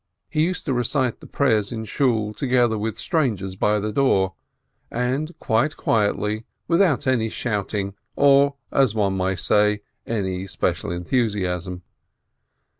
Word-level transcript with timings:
He 0.31 0.41
used 0.45 0.65
to 0.65 0.73
recite 0.73 1.19
the 1.19 1.27
prayers 1.27 1.71
in 1.71 1.85
Shool 1.85 2.33
together 2.33 2.75
with 2.75 2.95
the 2.95 2.99
strangers 3.01 3.55
by 3.55 3.77
the 3.77 3.91
door, 3.91 4.33
and 4.89 5.37
quite 5.37 5.77
quietly, 5.77 6.43
without 6.67 7.05
any 7.05 7.29
shouting 7.29 7.93
or, 8.15 8.55
one 8.71 9.15
may 9.15 9.35
say, 9.35 9.83
any 10.07 10.47
special 10.47 10.89
enthusiasm. 10.91 11.83